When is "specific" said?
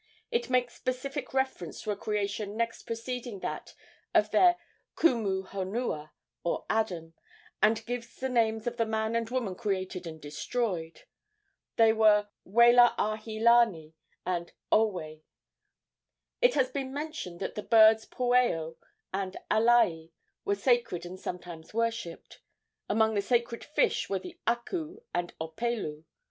0.73-1.31